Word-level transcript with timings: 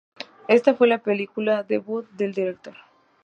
Esta 0.47 0.73
fue 0.73 0.87
la 0.87 0.97
película 1.03 1.61
debut 1.61 2.09
del 2.09 2.33
director. 2.33 2.73